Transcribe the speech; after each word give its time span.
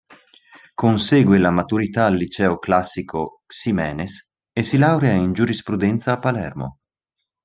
Consegue 0.73 1.37
la 1.37 1.51
maturità 1.51 2.07
al 2.07 2.15
Liceo 2.15 2.57
Classico 2.57 3.41
Ximenes 3.45 4.33
e 4.51 4.63
si 4.63 4.77
laurea 4.77 5.13
in 5.13 5.31
Giurisprudenza 5.31 6.13
a 6.13 6.17
Palermo. 6.17 6.79